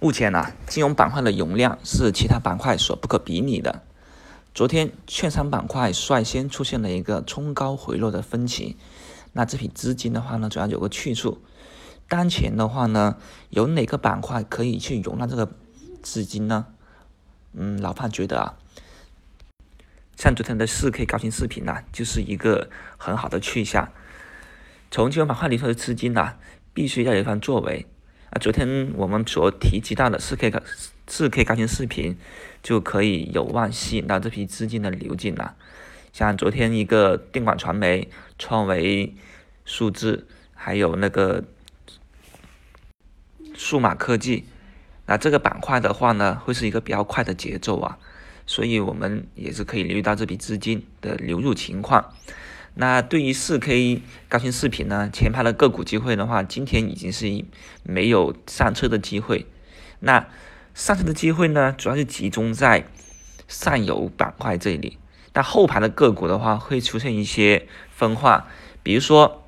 [0.00, 3.82] 目前呢，金融板块的容量是其他板块所不可比拟的。
[4.54, 8.76] 昨天，券商板块率先出现了一个冲高回落的分歧。
[9.32, 11.42] 那这批资金的话呢，主要有个去处。
[12.06, 13.16] 当前的话呢，
[13.50, 15.50] 有哪个板块可以去容纳这个
[16.00, 16.66] 资金呢？
[17.52, 18.54] 嗯，老范觉得啊，
[20.16, 23.90] 像昨天的四 K 高清视频呢，就是一个很好的去向。
[24.92, 26.34] 从金融板块里头的资金呢，
[26.72, 27.84] 必须要有一番作为。
[28.30, 30.60] 啊，昨天我们所提及到的四 K 高
[31.06, 32.18] 四 K 高清视频，
[32.62, 35.56] 就可以有望吸引到这批资金的流进了。
[36.12, 39.14] 像昨天一个电广传媒、创维
[39.64, 41.44] 数字，还有那个
[43.54, 44.44] 数码科技，
[45.06, 47.98] 那这个板块的话呢，会是一个比较快的节奏啊，
[48.46, 52.12] 所以我们也是可以留意到这笔资金的流入情况。
[52.80, 57.44] 那对于四 K 高清视频呢，前排的个股机会的话，今天已经是
[57.82, 59.46] 没有上车的机会。
[59.98, 60.28] 那
[60.74, 62.86] 上车的机会呢，主要是集中在
[63.48, 64.96] 上游板块这里。
[65.34, 68.46] 那后排的个股的话，会出现一些分化，
[68.84, 69.42] 比如说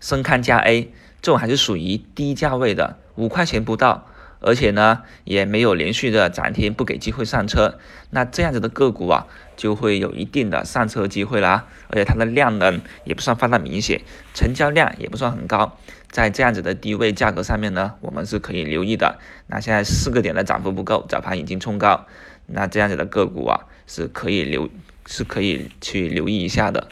[0.00, 4.08] 深康加 A 这种还是属于低价位的，五块钱不到。
[4.46, 7.78] 而且呢，也没有连续的涨停，不给机会上车，
[8.10, 11.66] 那这样子的个股啊，就会有一定的上车机会了。
[11.88, 14.02] 而且它的量能也不算放大明显，
[14.34, 15.78] 成交量也不算很高，
[16.10, 19.18] 在这样子的低位价格上面呢，我们是可以留意的。
[19.46, 22.06] 那现在四个点的涨幅不够，早盘已经冲高，
[22.46, 24.68] 那这样子的个股啊，是可以留，
[25.06, 26.88] 是可以去留意一下的。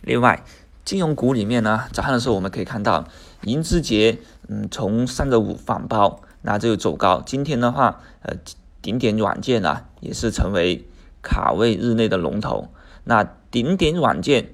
[0.00, 0.42] 另外，
[0.84, 3.06] 金融股里面呢，早上的时候我们可以看到，
[3.42, 4.18] 银之杰，
[4.52, 7.22] 嗯，从三个五反包，那就走高。
[7.24, 8.36] 今天的话，呃，
[8.82, 10.86] 顶点软件啊，也是成为
[11.22, 12.68] 卡位日内的龙头。
[13.04, 14.50] 那顶点软件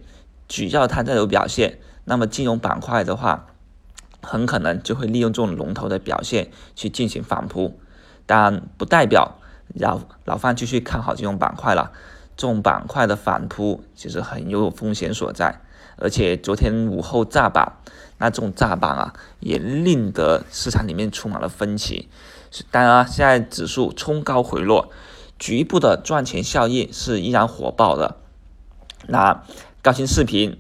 [0.47, 3.47] 只要它再有表现，那么金融板块的话，
[4.23, 7.81] 很可能就会利用这种龙头的表现去进行反扑。
[8.25, 9.39] 当然，不代表
[9.75, 11.91] 老老范继续看好金融板块了。
[12.39, 15.61] 这种板块的反扑其实很有风险所在。
[16.01, 17.73] 而且昨天午后炸板，
[18.19, 22.09] 那这种炸板啊，也令得市场里面充满了分歧。
[22.71, 24.93] 当然，现在指数冲高回落，
[25.41, 28.15] 局部的赚钱效应是依然火爆的。
[29.09, 29.43] 那
[29.83, 30.57] 高清视频，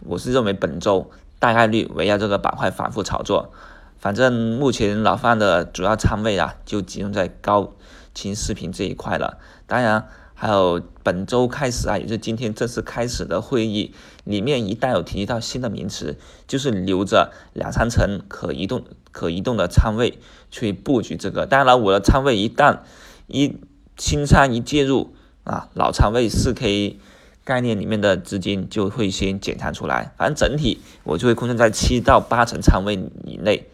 [0.00, 1.08] 我是认为本周
[1.38, 3.52] 大概率围绕这个板块反复炒作。
[4.00, 7.72] 反正目前老范的主要仓位啊，就集中在高
[8.12, 9.38] 清视频这一块了。
[9.68, 10.08] 当然。
[10.42, 13.94] 还有本周开始啊，也是今天正式开始的会议
[14.24, 18.82] 里面，一旦有提到新的名词，就是留着两三成可移动、
[19.12, 20.18] 可移动的仓位
[20.50, 21.46] 去布局这个。
[21.46, 22.80] 当然了，我的仓位一旦
[23.28, 23.56] 一
[23.96, 25.14] 新仓一介入
[25.44, 26.98] 啊，老仓位四 K
[27.44, 30.12] 概念里面的资金就会先减仓出来。
[30.18, 33.68] 反正整体我就会控制在七到八成仓位以内，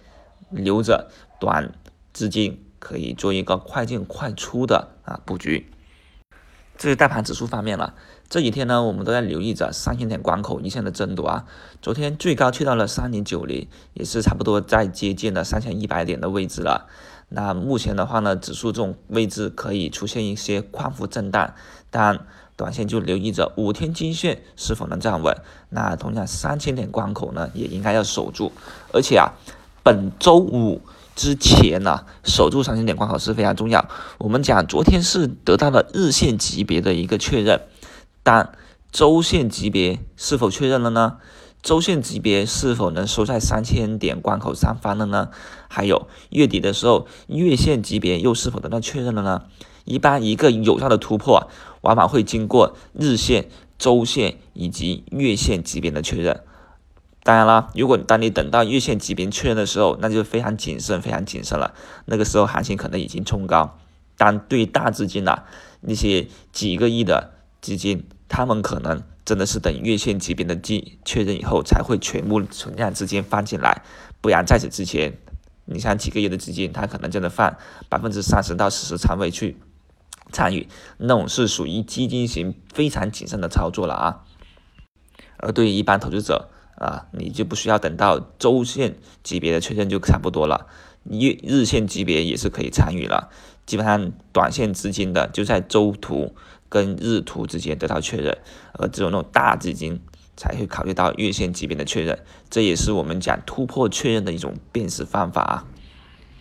[0.50, 1.72] 留着短
[2.12, 5.70] 资金可以做一个快进快出的啊布局。
[6.78, 7.94] 这是大盘指数方面了，
[8.28, 11.44] 这几天呢，我们都在留意着三千点关口一线的争夺啊。
[11.82, 16.86] 昨天最高去到了三零九零，也是差不多在接近了三千一百点的位置了。
[17.30, 21.52] 那目前的话呢，指数这种位置可以出现一些宽幅震荡，
[21.90, 22.20] 但
[22.54, 25.36] 短线就留意着五天均线是否能站稳。
[25.70, 28.52] 那同样三千点关口呢，也应该要守住。
[28.92, 29.32] 而且啊，
[29.82, 30.80] 本周五。
[31.18, 33.88] 之前呢，守住三千点关口是非常重要。
[34.18, 37.62] 我们讲昨天是得到了日线级别的一个确认，
[38.22, 38.52] 但
[38.92, 41.16] 周线级别是否确认了呢？
[41.60, 45.30] 周线级别是否能收在三千点关口上方了呢？
[45.66, 49.42] 还有月底的时候，月线级别又是否得到确认了呢？
[49.84, 51.50] 一般一个有效的突破，
[51.80, 56.44] 往往会经过日线、周线以及月线级别的确认。
[57.22, 61.74] 当然啦，如果当你等到月线级别确认的时候，那就非常谨慎，非常谨慎了。
[62.06, 63.78] 那个时候行情可能已经冲高。
[64.16, 65.44] 但对大资金呐，
[65.80, 73.82] 那些几个亿的资金，他们可能真的是等月线级别的记确认以后，才会全部存量资金放进来。
[74.20, 75.18] 不然在此之前，
[75.66, 77.56] 你像几个亿的资金，他可能真的放
[77.88, 79.56] 百分之三十到四十仓位去
[80.32, 80.66] 参与，
[80.96, 84.24] 那种是属于基金型非常谨慎的操作了啊。
[85.36, 86.48] 而对于一般投资者，
[86.78, 90.68] 啊，你就不需要等到周线级别的确认就差不多了，
[91.04, 93.30] 月日线级别也是可以参与了。
[93.66, 96.34] 基本上短线资金的就在周图
[96.68, 98.38] 跟日图之间得到确认，
[98.72, 100.00] 而只有那种大资金
[100.36, 105.66] 才会考虑到月线级别的确认，这也是我们讲突破确认的一种辨识方法啊。